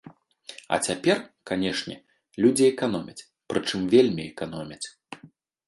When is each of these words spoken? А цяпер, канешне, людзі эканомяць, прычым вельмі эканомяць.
А 0.77 0.79
цяпер, 0.87 1.17
канешне, 1.51 1.97
людзі 2.45 2.67
эканомяць, 2.73 3.27
прычым 3.53 3.81
вельмі 3.95 4.27
эканомяць. 4.33 4.83